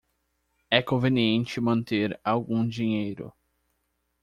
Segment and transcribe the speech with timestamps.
[0.71, 3.31] É conveniente manter algum dinheiro.